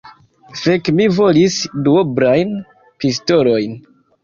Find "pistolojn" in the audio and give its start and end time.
3.05-3.79